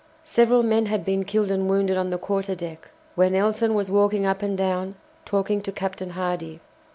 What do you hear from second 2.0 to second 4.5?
the quarter deck, where Nelson was walking up